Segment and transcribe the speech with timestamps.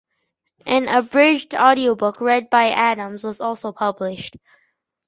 [0.65, 4.35] An abridged audiobook, read by Adams, was also published.